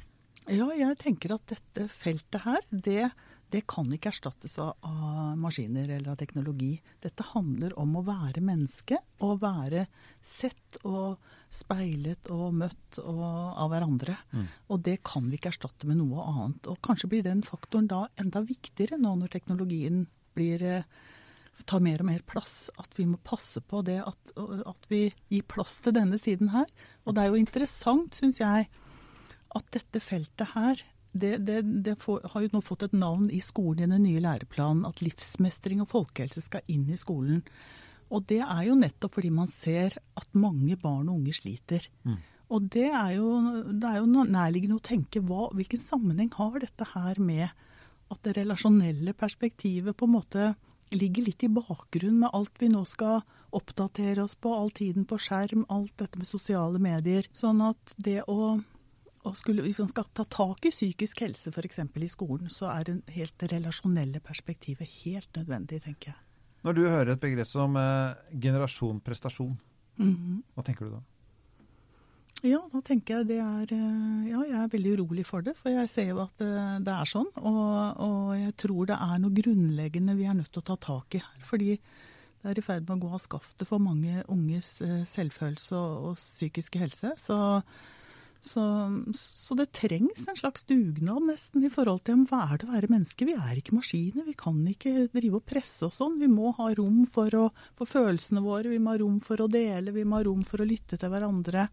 Ja, 0.50 0.66
jeg 0.74 0.98
tenker 0.98 1.36
at 1.36 1.44
dette 1.52 1.86
feltet 1.92 2.42
her, 2.42 2.64
det 2.70 3.10
det 3.52 3.62
kan 3.68 3.90
ikke 3.92 4.10
erstattes 4.12 4.56
av, 4.62 4.72
av, 4.86 5.36
maskiner 5.40 5.90
eller 5.90 6.14
av 6.14 6.18
teknologi. 6.20 6.72
Dette 7.02 7.26
handler 7.32 7.74
om 7.80 7.98
å 7.98 8.04
være 8.06 8.42
menneske 8.44 8.98
og 9.24 9.42
være 9.42 9.86
sett 10.24 10.78
og 10.88 11.20
speilet 11.52 12.30
og 12.32 12.56
møtt 12.62 13.00
og, 13.02 13.22
av 13.22 13.72
hverandre. 13.72 14.16
Mm. 14.32 14.46
Og 14.72 14.84
det 14.88 14.98
kan 15.06 15.28
vi 15.28 15.36
ikke 15.36 15.52
erstatte 15.52 15.88
med 15.88 16.00
noe 16.00 16.24
annet. 16.32 16.70
Og 16.72 16.80
kanskje 16.84 17.10
blir 17.12 17.26
den 17.26 17.44
faktoren 17.46 17.90
da 17.90 18.06
enda 18.20 18.44
viktigere 18.46 19.00
nå 19.00 19.14
når 19.20 19.34
teknologien 19.36 20.06
blir 20.36 20.64
eh, 20.64 20.86
tar 21.68 21.82
mer 21.84 22.00
og 22.00 22.08
mer 22.08 22.24
plass. 22.26 22.70
At 22.80 22.96
vi 22.96 23.06
må 23.10 23.20
passe 23.20 23.60
på 23.60 23.82
det 23.86 23.98
at, 24.00 24.32
at 24.38 24.88
vi 24.92 25.04
gir 25.28 25.44
plass 25.44 25.76
til 25.84 25.96
denne 25.98 26.20
siden 26.20 26.54
her. 26.56 26.68
Og 27.04 27.16
det 27.16 27.26
er 27.26 27.34
jo 27.34 27.42
interessant, 27.42 28.16
syns 28.16 28.40
jeg, 28.40 28.70
at 29.52 29.72
dette 29.76 30.00
feltet 30.00 30.54
her 30.54 30.80
det, 31.12 31.36
det, 31.44 31.60
det 31.84 31.94
får, 32.00 32.24
har 32.32 32.44
jo 32.44 32.50
nå 32.54 32.62
fått 32.64 32.86
et 32.86 32.96
navn 32.96 33.28
i 33.32 33.40
skolen 33.44 33.84
i 33.84 33.94
den 33.96 34.06
nye 34.06 34.22
læreplanen, 34.24 34.86
at 34.88 35.02
livsmestring 35.04 35.82
og 35.84 35.90
folkehelse 35.92 36.44
skal 36.44 36.64
inn 36.72 36.88
i 36.88 36.98
skolen. 37.00 37.42
Og 38.12 38.24
det 38.28 38.40
er 38.44 38.66
jo 38.68 38.76
nettopp 38.76 39.18
fordi 39.18 39.32
man 39.32 39.48
ser 39.48 39.96
at 40.18 40.28
mange 40.36 40.76
barn 40.80 41.08
og 41.08 41.20
unge 41.20 41.36
sliter. 41.36 41.84
Mm. 42.04 42.18
Og 42.52 42.66
det 42.72 42.88
er, 42.88 43.14
jo, 43.16 43.28
det 43.70 43.88
er, 43.88 44.00
jo, 44.02 44.24
nærliggende 44.28 44.76
å 44.76 44.84
tenke 44.84 45.22
hva, 45.24 45.46
hvilken 45.56 45.80
sammenheng 45.80 46.32
har 46.36 46.58
dette 46.60 46.88
her 46.92 47.20
med 47.20 47.48
at 48.12 48.20
det 48.26 48.36
relasjonelle 48.36 49.14
perspektivet 49.16 49.96
på 49.96 50.08
en 50.08 50.16
måte 50.18 50.50
ligger 50.92 51.24
litt 51.30 51.44
i 51.46 51.48
bakgrunnen 51.48 52.18
med 52.26 52.36
alt 52.36 52.58
vi 52.60 52.68
nå 52.68 52.82
skal 52.88 53.22
oppdatere 53.56 54.26
oss 54.26 54.34
på, 54.36 54.52
all 54.52 54.68
tiden 54.76 55.06
på 55.08 55.16
skjerm, 55.20 55.64
alt 55.72 55.94
dette 56.00 56.20
med 56.20 56.28
sosiale 56.28 56.80
medier. 56.82 57.24
Sånn 57.36 57.62
at 57.64 57.94
det 57.96 58.20
å 58.28 58.58
og 59.22 59.36
skulle, 59.38 59.62
Hvis 59.62 59.78
man 59.78 59.88
skal 59.88 60.08
ta 60.14 60.24
tak 60.24 60.64
i 60.66 60.70
psykisk 60.74 61.20
helse 61.22 61.52
f.eks. 61.52 61.78
i 61.78 62.08
skolen, 62.10 62.50
så 62.50 62.72
er 62.72 62.88
det 62.88 63.14
helt 63.14 63.42
relasjonelle 63.52 64.20
perspektivet 64.20 64.88
helt 65.04 65.30
nødvendig, 65.36 65.82
tenker 65.82 66.12
jeg. 66.12 66.20
Når 66.62 66.72
du 66.72 66.82
hører 66.88 67.12
et 67.12 67.22
begrep 67.22 67.46
som 67.46 67.76
eh, 67.76 68.14
generasjon 68.40 69.00
prestasjon, 69.00 69.58
mm 69.96 70.14
-hmm. 70.14 70.42
hva 70.54 70.62
tenker 70.62 70.86
du 70.86 70.90
da? 70.90 71.02
Ja, 72.42 72.58
da 72.72 72.80
tenker 72.80 73.20
jeg 73.20 73.28
det 73.28 73.38
er 73.38 73.70
eh, 73.70 74.30
Ja, 74.30 74.42
jeg 74.42 74.58
er 74.58 74.70
veldig 74.72 74.92
urolig 74.98 75.26
for 75.26 75.42
det. 75.42 75.54
For 75.56 75.70
jeg 75.70 75.88
ser 75.88 76.08
jo 76.10 76.22
at 76.24 76.40
eh, 76.40 76.78
det 76.82 76.92
er 76.92 77.04
sånn. 77.04 77.30
Og, 77.36 78.00
og 78.02 78.32
jeg 78.38 78.56
tror 78.56 78.86
det 78.86 78.96
er 78.98 79.18
noe 79.22 79.36
grunnleggende 79.36 80.16
vi 80.18 80.24
er 80.24 80.34
nødt 80.34 80.50
til 80.52 80.62
å 80.64 80.68
ta 80.72 80.76
tak 80.76 81.14
i 81.14 81.22
her. 81.22 81.44
Fordi 81.46 81.76
det 82.42 82.50
er 82.50 82.58
i 82.58 82.64
ferd 82.66 82.88
med 82.88 82.96
å 82.96 83.02
gå 83.04 83.12
av 83.14 83.22
skaftet 83.22 83.68
for 83.68 83.78
mange 83.78 84.24
unges 84.26 84.80
eh, 84.82 85.04
selvfølelse 85.06 85.76
og, 85.78 86.08
og 86.10 86.16
psykiske 86.18 86.82
helse. 86.82 87.12
Så 87.16 87.36
Så, 88.42 88.62
så, 89.14 89.54
det 89.54 89.68
trengs 89.70 90.24
en 90.26 90.36
slags 90.36 90.64
dugnad 90.66 91.22
nesten 91.28 91.62
i 91.62 91.70
forhold 91.70 92.00
til 92.08 92.24
hva 92.26 92.40
er 92.50 92.58
det 92.58 92.66
å 92.66 92.72
være 92.72 92.90
menneske. 92.90 93.26
Vi 93.28 93.36
er 93.38 93.60
ikke 93.60 93.76
maskiner. 93.76 94.26
Vi 94.26 94.34
kan 94.38 94.58
ikke 94.66 95.06
drive 95.12 95.38
og 95.38 95.46
presse 95.46 95.86
og 95.86 95.94
sånn. 95.94 96.16
Vi 96.18 96.26
må 96.30 96.50
ha 96.58 96.66
rom 96.74 97.04
for, 97.06 97.30
å, 97.38 97.44
for, 97.78 97.86
følelsene 97.86 98.42
våre. 98.42 98.72
Vi 98.72 98.80
må 98.82 98.96
ha 98.96 99.00
rom 99.04 99.20
for 99.22 99.44
å 99.44 99.46
dele. 99.50 99.94
Vi 99.94 100.02
må 100.02 100.18
ha 100.18 100.26
rom 100.26 100.42
for 100.48 100.58
å 100.58 100.66
lytte 100.66 100.98
til 100.98 101.12
hverandre. 101.12 101.68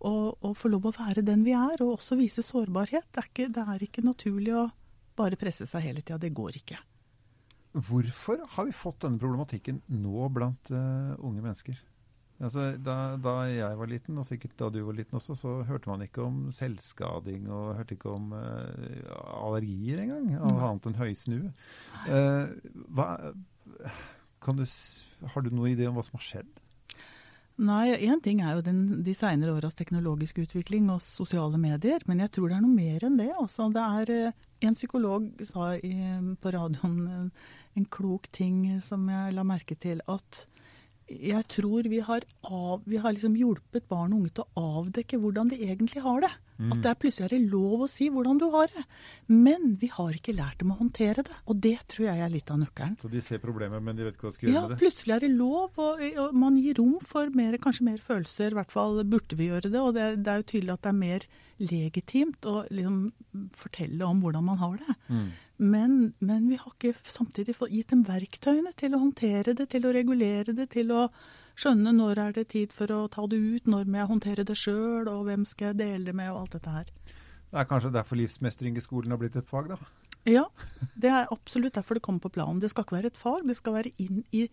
Og, 0.00 0.40
og 0.40 0.56
få 0.56 0.72
lov 0.72 0.88
å 0.88 0.94
være 0.96 1.26
den 1.26 1.44
vi 1.44 1.52
er, 1.52 1.76
og 1.84 1.98
også 1.98 2.16
vise 2.16 2.40
sårbarhet. 2.46 3.10
Det 3.12 3.20
er 3.20 3.28
ikke, 3.28 3.50
det 3.52 3.66
er 3.74 3.84
ikke 3.84 4.06
naturlig 4.06 4.56
å 4.56 4.66
bare 5.20 5.36
presse 5.36 5.68
seg 5.68 5.84
hele 5.84 6.00
tida. 6.00 6.16
Det 6.22 6.32
går 6.32 6.62
ikke. 6.62 6.80
Hvorfor 7.76 8.40
har 8.56 8.66
vi 8.66 8.72
fått 8.74 9.04
denne 9.04 9.20
problematikken 9.20 9.84
nå 10.00 10.32
blant 10.32 10.72
uh, 10.72 11.12
unge 11.20 11.44
mennesker? 11.44 11.76
Altså, 12.40 12.70
da, 12.80 12.94
da, 13.20 13.34
jeg 13.52 13.76
var 13.76 13.88
liten, 13.90 14.16
og 14.16 14.24
sikkert 14.24 14.54
da 14.56 14.70
du 14.72 14.78
var 14.86 14.96
liten 14.96 15.18
også, 15.18 15.34
så 15.36 15.50
hørte 15.68 15.90
man 15.90 16.06
ikke 16.06 16.22
om 16.24 16.38
selvskading 16.56 17.50
og 17.52 17.74
hørte 17.76 17.98
ikke 17.98 18.14
om 18.14 18.32
uh, 18.32 19.10
allergier 19.44 20.00
engang, 20.06 20.30
annet 20.40 20.88
enn 20.88 20.96
høysnue. 20.96 21.52
Uh, 22.08 22.48
har 24.40 25.44
du 25.44 25.52
noen 25.52 25.74
idé 25.74 25.84
om 25.90 26.00
hva 26.00 26.06
som 26.06 26.16
har 26.16 26.24
skjedd? 26.24 26.50
Nei, 27.60 27.92
én 28.08 28.22
ting 28.24 28.40
er 28.40 28.56
jo 28.56 28.64
den, 28.64 28.80
de 29.04 29.12
seinere 29.12 29.52
åras 29.52 29.76
teknologiske 29.76 30.46
utvikling 30.46 30.88
og 30.88 31.02
sosiale 31.04 31.60
medier, 31.60 32.00
men 32.08 32.22
jeg 32.24 32.32
tror 32.32 32.48
det 32.48 32.56
er 32.56 32.64
noe 32.64 32.72
mer 32.72 33.04
enn 33.04 33.20
det. 33.20 33.34
Altså, 33.36 33.68
det 33.74 33.84
er 33.84 34.30
uh, 34.30 34.46
En 34.64 34.76
psykolog 34.76 35.28
sa 35.48 35.74
i, 35.76 35.92
på 36.40 36.50
radioen 36.52 37.30
en 37.76 37.86
klok 37.88 38.26
ting 38.32 38.80
som 38.84 39.06
jeg 39.08 39.36
la 39.36 39.44
merke 39.44 39.76
til, 39.80 40.00
at 40.08 40.46
jeg 41.10 41.46
tror 41.50 41.88
vi 41.90 41.98
har, 42.06 42.24
av, 42.46 42.84
vi 42.86 43.00
har 43.02 43.14
liksom 43.14 43.34
hjulpet 43.38 43.88
barn 43.90 44.12
og 44.14 44.20
unge 44.20 44.30
til 44.36 44.44
å 44.46 44.68
avdekke 44.80 45.18
hvordan 45.18 45.50
de 45.50 45.58
egentlig 45.66 46.04
har 46.04 46.22
det. 46.22 46.30
Mm. 46.60 46.74
At 46.74 46.82
det 46.84 46.90
er 46.90 46.98
plutselig 47.00 47.26
er 47.26 47.32
det 47.34 47.50
lov 47.50 47.84
å 47.86 47.88
si 47.88 48.10
hvordan 48.12 48.38
du 48.38 48.46
har 48.52 48.70
det. 48.70 48.84
Men 49.32 49.74
vi 49.80 49.88
har 49.90 50.14
ikke 50.14 50.36
lært 50.36 50.60
dem 50.60 50.74
å 50.74 50.78
håndtere 50.78 51.24
det. 51.26 51.36
Og 51.50 51.58
det 51.64 51.76
tror 51.90 52.10
jeg 52.10 52.22
er 52.22 52.32
litt 52.32 52.52
av 52.52 52.60
nøkkelen. 52.60 52.98
Så 53.00 53.10
de 53.10 53.22
ser 53.24 53.42
problemet, 53.42 53.82
men 53.82 53.98
de 53.98 54.06
vet 54.06 54.16
ikke 54.16 54.28
hva 54.28 54.34
de 54.34 54.38
skal 54.38 54.48
gjøre 54.48 54.56
ja, 54.56 54.64
med 54.66 54.74
det? 54.74 54.78
Ja, 54.78 54.82
plutselig 54.84 55.16
er 55.16 55.24
det 55.24 55.32
lov, 55.34 55.80
og, 55.80 56.06
og, 56.10 56.40
man 56.44 56.58
gir 56.60 56.80
rom 56.82 56.96
for 57.02 57.34
mer, 57.34 57.58
kanskje 57.64 57.88
mer 57.88 58.00
følelser. 58.04 58.52
I 58.52 58.60
hvert 58.60 58.74
fall 58.76 59.02
burde 59.08 59.40
vi 59.40 59.50
gjøre 59.50 59.72
det. 59.72 59.80
Og 59.80 59.94
det, 59.96 60.08
det 60.20 60.34
er 60.34 60.42
jo 60.42 60.50
tydelig 60.52 60.76
at 60.76 60.84
det 60.84 60.92
er 60.92 61.00
mer 61.00 61.30
legitimt 61.60 62.46
å 62.48 62.56
liksom 62.72 63.00
fortelle 63.56 64.06
om 64.06 64.20
hvordan 64.22 64.46
man 64.46 64.60
har 64.60 64.78
det. 64.80 64.98
Mm. 65.08 65.30
Men, 65.60 66.14
men, 66.24 66.46
vi 66.48 66.56
har 66.56 66.72
ikke 66.72 66.94
samtidig 67.04 67.52
gitt 67.68 67.90
dem 67.92 68.00
verktøyene 68.08 68.72
til 68.80 68.94
å 68.96 69.02
håndtere 69.02 69.52
det, 69.52 69.66
til 69.74 69.84
å 69.84 69.92
regulere 69.92 70.54
det, 70.56 70.70
til 70.72 70.92
å 70.96 71.02
skjønne 71.60 71.92
når 71.92 72.20
er 72.22 72.36
det 72.38 72.46
tid 72.54 72.72
for 72.72 72.88
å 72.94 73.02
ta 73.12 73.26
det 73.28 73.36
ut, 73.36 73.68
når 73.68 73.90
må 73.90 74.00
jeg 74.00 74.08
håndtere 74.08 74.46
det 74.48 74.56
sjøl, 74.56 75.10
og 75.12 75.26
hvem 75.28 75.44
skal 75.44 75.70
jeg 75.70 75.80
dele 75.82 76.08
det 76.08 76.14
med, 76.16 76.30
og 76.32 76.46
alt 76.46 76.56
dette 76.56 76.72
her. 76.78 76.88
Det 77.50 77.60
er 77.60 77.68
kanskje 77.68 77.92
derfor 77.92 78.16
livsmestring 78.16 78.78
i 78.80 78.84
skolen 78.84 79.12
har 79.12 79.20
blitt 79.20 79.36
et 79.36 79.52
fag, 79.52 79.68
da? 79.74 79.78
Ja, 80.28 80.46
det 81.00 81.12
er 81.12 81.28
absolutt 81.32 81.76
derfor 81.76 82.00
det 82.00 82.06
kommer 82.08 82.24
på 82.24 82.32
planen. 82.38 82.60
Det 82.64 82.72
skal 82.72 82.86
ikke 82.86 82.96
være 82.96 83.12
et 83.12 83.20
fag, 83.20 83.44
det 83.44 83.60
skal 83.60 83.76
være 83.76 83.92
inn, 84.00 84.24
i, 84.32 84.46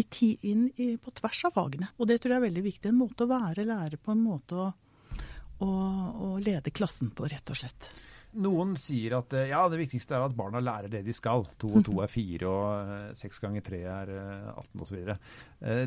i, 0.00 0.32
inn 0.40 0.66
i, 0.76 0.90
på 0.96 1.12
tvers 1.20 1.44
av 1.50 1.56
fagene. 1.56 1.92
Og 2.00 2.08
det 2.08 2.22
tror 2.22 2.36
jeg 2.36 2.40
er 2.40 2.48
veldig 2.48 2.64
viktig. 2.64 2.92
En 2.92 3.00
måte 3.04 3.28
å 3.28 3.32
være 3.34 3.68
lærer 3.68 4.00
på, 4.00 4.16
en 4.16 4.24
måte 4.24 4.60
å, 4.60 4.68
å, 5.64 5.70
å 6.28 6.36
lede 6.40 6.72
klassen 6.72 7.12
på, 7.12 7.28
rett 7.28 7.52
og 7.52 7.60
slett. 7.60 7.90
Noen 8.36 8.74
sier 8.80 9.16
at 9.16 9.32
eh, 9.36 9.48
ja, 9.50 9.62
det 9.72 9.78
viktigste 9.80 10.16
er 10.16 10.26
at 10.26 10.34
barna 10.36 10.60
lærer 10.62 10.90
det 10.92 11.02
de 11.06 11.14
skal. 11.16 11.46
To 11.62 11.70
og 11.78 11.84
to 11.86 11.96
er 12.04 12.10
fire, 12.12 12.50
og 12.50 12.92
eh, 12.92 13.10
seks 13.16 13.40
ganger 13.42 13.64
tre 13.64 13.80
er 13.88 14.12
18 14.12 14.60
eh, 14.60 14.84
osv. 14.84 15.10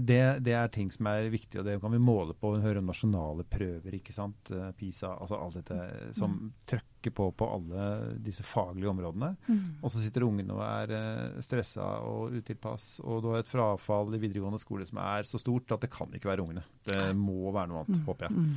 Det, 0.01 0.19
det 0.41 0.55
er 0.57 0.71
ting 0.73 0.89
som 0.93 1.09
er 1.11 1.29
viktig, 1.29 1.61
og 1.61 1.67
det 1.67 1.77
kan 1.83 1.93
vi 1.93 2.01
måle 2.01 2.33
på. 2.33 2.55
Vi 2.55 2.63
hører 2.63 2.81
om 2.81 2.89
nasjonale 2.89 3.45
prøver, 3.49 3.99
ikke 3.99 4.15
sant. 4.15 4.51
PISA, 4.79 5.13
altså 5.13 5.39
alt 5.39 5.59
dette 5.59 6.13
som 6.17 6.33
mm. 6.35 6.51
trøkker 6.73 7.13
på 7.15 7.29
på 7.37 7.47
alle 7.47 7.85
disse 8.25 8.43
faglige 8.43 8.91
områdene. 8.91 9.31
Mm. 9.47 9.63
Og 9.83 9.93
så 9.93 10.01
sitter 10.03 10.25
ungene 10.27 10.57
og 10.57 10.63
er 10.65 11.39
stressa 11.45 11.85
og 12.03 12.35
utilpass, 12.39 12.97
og 13.05 13.23
du 13.23 13.31
har 13.33 13.43
et 13.43 13.51
frafall 13.51 14.15
i 14.17 14.21
videregående 14.21 14.61
skole 14.61 14.87
som 14.89 15.01
er 15.05 15.29
så 15.29 15.41
stort 15.41 15.75
at 15.75 15.85
det 15.85 15.93
kan 15.93 16.11
ikke 16.17 16.33
være 16.33 16.47
ungene. 16.47 16.65
Det 16.89 17.11
må 17.17 17.53
være 17.53 17.71
noe 17.71 17.85
annet, 17.85 18.01
mm. 18.01 18.07
håper 18.09 18.29
jeg. 18.29 18.47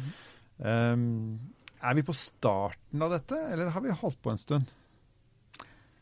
Um, 0.62 1.40
er 1.82 1.98
vi 1.98 2.04
på 2.06 2.14
starten 2.16 3.02
av 3.02 3.12
dette, 3.12 3.38
eller 3.52 3.72
har 3.74 3.84
vi 3.84 3.94
holdt 4.02 4.20
på 4.22 4.32
en 4.32 4.40
stund? 4.40 4.70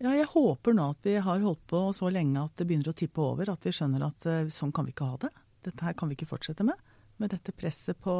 Ja, 0.01 0.15
jeg 0.17 0.31
håper 0.33 0.77
nå 0.77 0.91
at 0.95 1.05
vi 1.05 1.19
har 1.21 1.43
holdt 1.43 1.67
på 1.69 1.83
så 1.97 2.09
lenge 2.13 2.41
at 2.41 2.55
det 2.57 2.67
begynner 2.69 2.93
å 2.93 2.97
tippe 2.97 3.21
over. 3.21 3.51
At 3.53 3.67
vi 3.67 3.73
skjønner 3.75 4.07
at 4.07 4.29
uh, 4.29 4.53
sånn 4.53 4.73
kan 4.73 4.87
vi 4.89 4.95
ikke 4.95 5.09
ha 5.11 5.19
det. 5.27 5.31
Dette 5.67 5.85
her 5.85 5.97
kan 5.97 6.09
vi 6.09 6.17
ikke 6.17 6.31
fortsette 6.31 6.65
med. 6.65 6.79
Med 7.21 7.35
dette 7.35 7.53
presset 7.53 7.99
på 8.01 8.15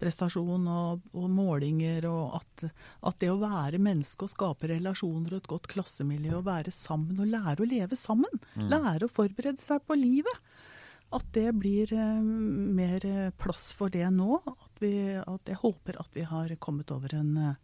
prestasjon 0.00 0.64
og, 0.66 1.04
og 1.14 1.28
målinger, 1.30 2.08
og 2.10 2.40
at, 2.40 2.64
at, 3.06 3.18
det 3.22 3.30
å 3.30 3.38
være 3.38 3.78
menneske 3.78 4.26
og 4.26 4.32
skape 4.32 4.72
relasjoner 4.72 5.36
og 5.36 5.44
et 5.44 5.50
godt 5.52 5.68
klassemiljø 5.70 6.40
og 6.40 6.48
være 6.48 6.74
sammen 6.74 7.20
og 7.22 7.30
lære 7.30 7.62
å 7.62 7.68
leve 7.68 7.98
sammen, 8.00 8.42
mm. 8.56 8.66
lære 8.72 9.06
å 9.06 9.12
forberede 9.12 9.62
seg 9.62 9.84
på 9.86 9.98
livet, 10.00 10.50
at 11.14 11.30
det 11.36 11.46
blir 11.58 11.92
eh, 11.94 12.18
mer 12.22 13.06
plass 13.38 13.70
for 13.76 13.92
det 13.92 14.08
nå. 14.14 14.40
At, 14.40 14.69
vi, 14.82 14.92
at, 15.20 15.48
jeg 15.48 15.60
håper 15.62 16.00
at 16.00 16.16
vi 16.16 16.26
har 16.28 16.52
kommet 16.62 16.90
over 16.94 17.14
en 17.16 17.32
uh, 17.36 17.54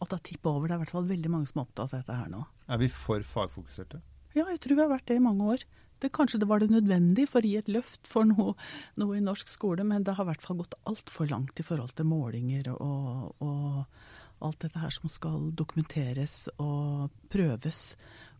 At 0.00 0.10
det 0.10 0.16
har 0.16 0.24
tippa 0.26 0.50
over. 0.50 0.66
Det 0.66 0.74
er 0.74 0.80
i 0.80 0.84
hvert 0.84 0.94
fall 0.96 1.08
veldig 1.08 1.30
mange 1.30 1.46
som 1.46 1.60
er 1.60 1.66
opptatt 1.68 1.94
av 1.94 2.00
dette 2.00 2.18
her 2.18 2.30
nå. 2.32 2.44
Er 2.66 2.80
vi 2.82 2.88
for 2.90 3.22
fagfokuserte? 3.22 4.00
Ja, 4.34 4.44
jeg 4.50 4.60
tror 4.64 4.76
vi 4.76 4.82
har 4.82 4.90
vært 4.90 5.06
det 5.08 5.16
i 5.20 5.22
mange 5.22 5.46
år. 5.54 5.62
Det, 6.02 6.10
kanskje 6.12 6.40
det 6.42 6.48
var 6.50 6.60
det 6.60 6.68
nødvendig 6.68 7.24
for 7.30 7.40
å 7.40 7.48
gi 7.48 7.56
et 7.56 7.70
løft 7.72 8.10
for 8.10 8.28
noe, 8.28 8.52
noe, 9.00 9.16
i 9.16 9.24
norsk 9.24 9.48
skole, 9.48 9.86
men 9.86 10.04
det 10.04 10.16
har 10.18 10.26
i 10.26 10.30
hvert 10.32 10.44
fall 10.44 10.58
gått 10.60 10.76
altfor 10.90 11.30
langt 11.30 11.62
i 11.62 11.64
forhold 11.64 11.94
til 11.96 12.08
målinger 12.10 12.68
og, 12.74 13.30
og 13.40 14.44
alt 14.44 14.60
dette 14.66 14.82
her 14.82 14.92
som 14.92 15.08
skal 15.08 15.50
dokumenteres 15.56 16.50
og 16.60 17.14
prøves. 17.32 17.94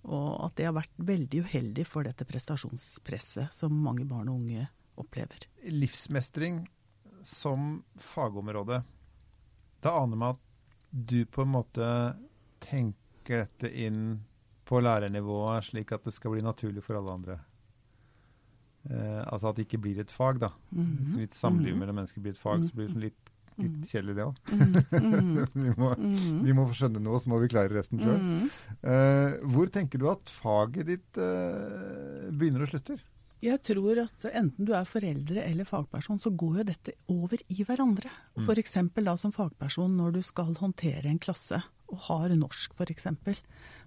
Og 0.06 0.28
at 0.44 0.58
det 0.58 0.68
har 0.68 0.76
vært 0.76 1.00
veldig 1.00 1.46
uheldig 1.46 1.86
for 1.88 2.06
dette 2.06 2.26
prestasjonspresset 2.28 3.54
som 3.54 3.72
mange 3.86 4.04
barn 4.08 4.28
og 4.30 4.42
unge 4.42 4.68
opplever. 5.00 5.48
Livsmestring 5.72 6.66
som 7.26 7.82
fagområde, 8.00 8.82
da 9.84 9.96
aner 10.00 10.18
man 10.20 10.36
at 10.36 10.42
du 10.90 11.24
på 11.28 11.44
en 11.44 11.52
måte 11.52 11.90
tenker 12.64 13.44
dette 13.44 13.70
inn 13.70 14.22
på 14.66 14.80
lærernivået 14.82 15.68
slik 15.68 15.92
at 15.94 16.06
det 16.06 16.14
skal 16.16 16.34
bli 16.34 16.42
naturlig 16.46 16.82
for 16.82 16.98
alle 16.98 17.14
andre. 17.18 17.38
Eh, 18.86 19.22
altså 19.26 19.50
at 19.50 19.58
det 19.58 19.66
ikke 19.66 19.82
blir 19.84 20.00
et 20.02 20.12
fag, 20.12 20.40
da. 20.40 20.50
Mm 20.70 20.86
-hmm. 20.86 21.12
Så 21.12 21.18
vidt 21.18 21.34
samliv 21.34 21.72
mhm. 21.72 21.78
mellom 21.80 21.94
mennesker 21.96 22.20
blir 22.20 22.32
et 22.32 22.38
fag, 22.38 22.64
så 22.64 22.74
blir 22.74 22.88
det 22.88 23.02
litt 23.08 23.32
litt 23.56 23.72
mm. 23.72 23.84
kjedelig, 23.88 24.16
det 24.16 24.24
òg. 24.26 24.34
Mm. 24.52 25.46
vi, 25.64 25.72
må, 25.80 25.90
vi 26.44 26.52
må 26.56 26.66
få 26.68 26.76
skjønne 26.76 27.00
noe, 27.00 27.20
så 27.22 27.32
må 27.32 27.40
vi 27.40 27.48
klare 27.48 27.72
resten 27.72 28.02
sjøl. 28.02 28.48
Eh, 28.82 29.36
hvor 29.52 29.70
tenker 29.72 30.02
du 30.02 30.10
at 30.10 30.32
faget 30.32 30.90
ditt 30.90 31.20
eh, 31.22 32.28
begynner 32.36 32.66
og 32.66 32.68
slutter? 32.68 33.00
Jeg 33.44 33.60
tror 33.68 34.00
at 34.00 34.26
enten 34.30 34.66
du 34.66 34.72
er 34.74 34.88
foreldre 34.88 35.42
eller 35.44 35.68
fagperson, 35.68 36.20
så 36.22 36.32
går 36.32 36.62
jo 36.62 36.68
dette 36.70 36.94
over 37.12 37.42
i 37.52 37.64
hverandre. 37.66 38.10
Mm. 38.36 38.46
F.eks. 38.46 38.78
da 38.96 39.16
som 39.20 39.34
fagperson 39.34 39.96
når 39.98 40.16
du 40.16 40.22
skal 40.24 40.56
håndtere 40.60 41.10
en 41.10 41.20
klasse 41.20 41.60
og 41.92 42.00
har 42.08 42.32
norsk 42.34 42.72
f.eks. 42.74 43.06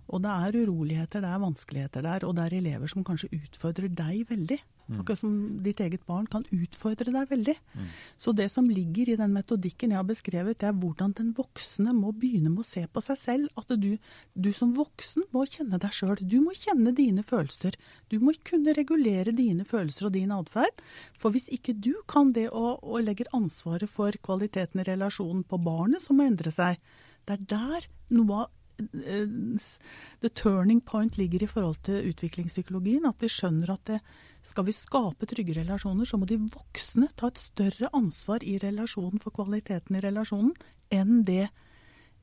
Og 0.10 0.24
det 0.24 0.34
er 0.34 0.58
uroligheter, 0.64 1.22
det 1.22 1.30
er 1.30 1.46
vanskeligheter 1.46 2.06
der, 2.06 2.26
og 2.26 2.36
det 2.38 2.48
er 2.48 2.58
elever 2.60 2.90
som 2.90 3.06
kanskje 3.06 3.30
utfordrer 3.36 3.92
deg 3.94 4.26
veldig. 4.30 4.58
Mm. 4.90 5.02
Akkurat 5.04 5.20
som 5.22 5.34
ditt 5.62 5.82
eget 5.86 6.06
barn 6.10 6.26
kan 6.34 6.46
utfordre 6.50 7.14
deg 7.14 7.30
veldig. 7.30 7.54
Mm. 7.78 7.90
Så 8.18 8.34
det 8.34 8.48
som 8.50 8.66
ligger 8.74 9.12
i 9.12 9.18
den 9.20 9.36
metodikken 9.36 9.94
jeg 9.94 10.00
har 10.00 10.08
beskrevet, 10.08 10.58
det 10.62 10.70
er 10.72 10.80
hvordan 10.82 11.14
den 11.20 11.30
voksne 11.38 11.94
må 11.94 12.10
begynne 12.18 12.50
med 12.50 12.64
å 12.64 12.70
se 12.70 12.88
på 12.90 13.04
seg 13.06 13.20
selv. 13.22 13.52
At 13.60 13.70
du, 13.78 13.92
du 14.34 14.50
som 14.56 14.74
voksen 14.78 15.28
må 15.36 15.46
kjenne 15.52 15.78
deg 15.82 15.94
sjøl. 15.94 16.18
Du 16.26 16.40
må 16.42 16.56
kjenne 16.58 16.96
dine 16.98 17.22
følelser. 17.22 17.78
Du 18.10 18.18
må 18.24 18.34
kunne 18.50 18.74
regulere 18.78 19.36
dine 19.36 19.68
følelser 19.68 20.10
og 20.10 20.16
din 20.18 20.34
atferd. 20.34 20.82
For 21.22 21.36
hvis 21.36 21.52
ikke 21.54 21.78
du 21.78 21.94
kan 22.10 22.34
det 22.34 22.50
og, 22.50 22.82
og 22.82 23.06
legger 23.06 23.30
ansvaret 23.38 23.94
for 23.94 24.18
kvaliteten 24.26 24.82
i 24.82 24.90
relasjonen 24.90 25.46
på 25.46 25.62
barnet, 25.62 26.02
som 26.02 26.18
må 26.18 26.26
endre 26.26 26.54
seg, 26.56 26.82
det 27.30 27.38
er 27.38 27.46
der 27.54 27.92
noe 28.18 28.42
av 28.42 28.56
the 28.80 30.30
turning 30.34 30.82
point 30.82 31.18
ligger 31.18 31.44
i 31.44 31.50
forhold 31.50 31.82
til 31.88 32.10
utviklingspsykologien. 32.12 33.08
At 33.10 33.22
vi 33.24 33.30
skjønner 33.32 33.74
at 33.76 33.86
det, 33.90 34.00
skal 34.46 34.68
vi 34.68 34.76
skape 34.76 35.28
trygge 35.30 35.58
relasjoner, 35.60 36.08
så 36.08 36.20
må 36.20 36.28
de 36.30 36.40
voksne 36.40 37.10
ta 37.20 37.30
et 37.30 37.42
større 37.42 37.92
ansvar 37.98 38.46
i 38.48 38.58
relasjonen 38.62 39.20
for 39.24 39.36
kvaliteten 39.36 40.00
i 40.00 40.04
relasjonen 40.06 40.54
enn 40.96 41.24
det 41.28 41.50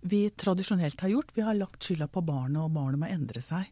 vi 0.06 0.26
tradisjonelt 0.30 1.00
har 1.02 1.12
gjort. 1.12 1.32
Vi 1.34 1.44
har 1.44 1.56
lagt 1.58 1.82
skylda 1.82 2.08
på 2.08 2.22
barnet, 2.25 2.60
og 2.62 2.75
barnet 2.75 3.00
må 3.00 3.08
endre 3.10 3.42
seg. 3.42 3.70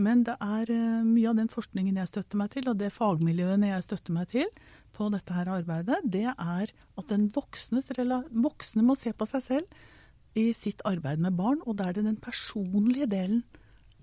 Men 0.00 0.24
det 0.26 0.34
er 0.42 0.70
uh, 0.72 1.02
mye 1.06 1.30
av 1.30 1.38
den 1.38 1.50
forskningen 1.50 2.00
jeg 2.00 2.10
støtter 2.10 2.40
meg 2.40 2.54
til, 2.54 2.68
og 2.70 2.78
det 2.80 2.90
fagmiljøene 2.94 3.70
jeg 3.70 3.86
støtter 3.86 4.16
meg 4.16 4.30
til 4.32 4.48
på 4.94 5.10
dette 5.10 5.34
her 5.34 5.50
arbeidet, 5.50 6.00
det 6.06 6.28
er 6.30 6.70
at 6.70 7.10
den 7.10 7.28
voksne 7.34 7.82
må 8.86 8.96
se 8.98 9.12
på 9.14 9.26
seg 9.26 9.42
selv 9.42 9.84
i 10.34 10.48
sitt 10.56 10.80
arbeid 10.88 11.18
med 11.22 11.36
barn, 11.38 11.60
og 11.66 11.76
da 11.78 11.88
er 11.90 11.98
det 11.98 12.04
den 12.08 12.16
personlige 12.22 13.06
delen 13.10 13.42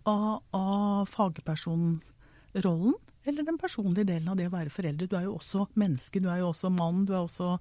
av, 0.07 0.41
av 0.55 1.09
fagpersonrollen, 1.11 2.93
eller 3.25 3.45
den 3.45 3.57
personlige 3.61 4.07
delen 4.09 4.29
av 4.31 4.37
det 4.39 4.47
å 4.49 4.53
være 4.55 4.71
foreldre. 4.73 5.07
Du 5.11 5.15
er 5.17 5.27
jo 5.27 5.35
også 5.37 5.67
menneske, 5.77 6.21
du 6.23 6.29
er 6.31 6.39
jo 6.41 6.47
også 6.53 6.71
mann, 6.73 7.03
du 7.05 7.13
er 7.13 7.19
også 7.25 7.51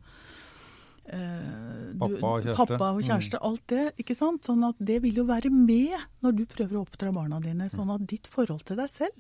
eh, 1.10 1.90
du- 1.92 1.98
Pappa 1.98 2.30
og 2.38 2.48
pappa 2.56 2.90
og 2.94 3.02
kjæreste, 3.02 3.38
alt 3.42 3.66
det. 3.68 3.84
ikke 3.98 4.16
sant? 4.16 4.42
Sånn 4.46 4.64
at 4.68 4.76
det 4.78 5.02
vil 5.02 5.14
jo 5.20 5.24
være 5.28 5.50
med 5.50 5.98
når 6.22 6.36
du 6.38 6.46
prøver 6.46 6.78
å 6.78 6.86
oppdra 6.86 7.12
barna 7.12 7.40
dine. 7.40 7.68
Sånn 7.68 7.90
at 7.92 8.06
ditt 8.06 8.26
forhold 8.30 8.64
til 8.64 8.76
deg 8.76 8.88
selv 8.88 9.12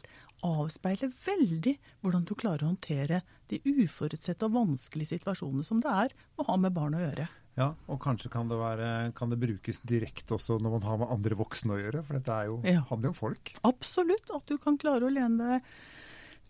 avspeiler 0.42 1.12
veldig 1.26 1.74
hvordan 2.00 2.24
du 2.24 2.34
klarer 2.34 2.64
å 2.64 2.70
håndtere 2.72 3.20
de 3.50 3.58
uforutsette 3.66 4.46
og 4.46 4.54
vanskelige 4.54 5.18
situasjonene 5.18 5.64
som 5.66 5.80
det 5.84 5.90
er 5.92 6.14
å 6.40 6.46
ha 6.48 6.56
med 6.56 6.72
barn 6.72 6.94
å 6.96 7.02
gjøre. 7.04 7.28
Ja, 7.58 7.72
og 7.90 7.98
kanskje 8.00 8.30
kan 8.30 8.48
det, 8.48 8.56
være, 8.60 9.12
kan 9.14 9.30
det 9.32 9.40
brukes 9.42 9.80
direkte 9.84 10.36
også 10.36 10.60
når 10.62 10.76
man 10.78 10.84
har 10.86 10.98
med 11.02 11.10
andre 11.10 11.36
voksne 11.36 11.74
å 11.74 11.80
gjøre, 11.80 12.04
for 12.06 12.16
dette 12.16 12.30
er 12.32 12.46
jo, 12.46 12.60
Ja. 12.64 12.80
handler 12.88 13.10
jo 13.10 13.14
om 13.14 13.18
folk. 13.18 13.54
Absolutt. 13.66 14.30
At 14.34 14.46
du 14.46 14.56
kan 14.58 14.78
klare 14.78 15.02
å 15.08 15.12
lene 15.12 15.38
deg 15.38 15.62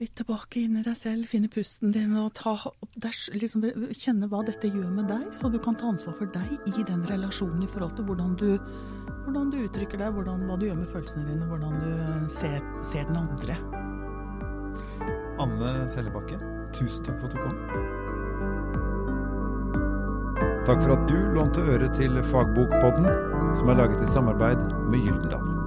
litt 0.00 0.14
tilbake 0.16 0.62
inn 0.62 0.78
i 0.80 0.82
deg 0.82 0.96
selv, 0.96 1.26
finne 1.28 1.48
pusten 1.52 1.92
din 1.92 2.14
og 2.16 2.32
ta, 2.32 2.54
liksom, 3.36 3.66
kjenne 3.92 4.28
hva 4.32 4.44
dette 4.46 4.70
gjør 4.70 4.88
med 4.96 5.08
deg, 5.08 5.26
så 5.32 5.50
du 5.52 5.58
kan 5.60 5.76
ta 5.76 5.90
ansvar 5.92 6.16
for 6.16 6.26
deg 6.32 6.56
i 6.68 6.84
den 6.88 7.02
relasjonen 7.04 7.62
i 7.64 7.68
forhold 7.68 7.96
til 7.96 8.04
hvordan 8.08 8.36
du, 8.40 8.56
hvordan 9.26 9.50
du 9.52 9.58
uttrykker 9.66 9.98
deg, 10.00 10.14
hvordan, 10.16 10.46
hva 10.48 10.56
du 10.56 10.66
gjør 10.70 10.80
med 10.80 10.88
følelsene 10.88 11.26
dine, 11.28 11.48
hvordan 11.52 11.80
du 11.84 12.28
ser, 12.32 12.60
ser 12.82 13.04
den 13.10 13.20
andre. 13.20 13.58
Anne 15.40 15.88
Sellebakke, 15.88 16.40
tusen 16.76 17.04
takk 17.04 17.20
for 17.20 17.28
at 17.28 17.36
du 17.36 17.40
kom. 17.44 17.99
Takk 20.66 20.82
for 20.84 20.92
at 20.92 21.06
du 21.08 21.16
lånte 21.34 21.62
øre 21.72 21.88
til 21.96 22.20
Fagbokpodden, 22.32 23.08
som 23.56 23.72
er 23.72 23.80
laget 23.80 24.04
i 24.04 24.12
samarbeid 24.12 24.60
med 24.92 25.00
Gyldendal. 25.06 25.59